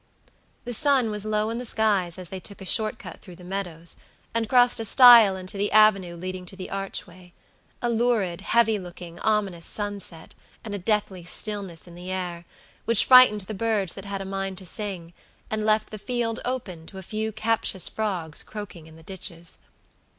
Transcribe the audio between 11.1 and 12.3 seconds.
stillness in the